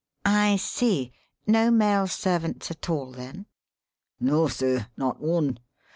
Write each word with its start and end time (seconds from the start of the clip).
"I 0.25 0.55
see, 0.55 1.11
no 1.45 1.69
male 1.69 2.07
servants 2.07 2.71
at 2.71 2.89
all, 2.89 3.11
then?" 3.11 3.45
"No, 4.19 4.47
sir; 4.47 4.87
not 4.97 5.19
one. 5.21 5.59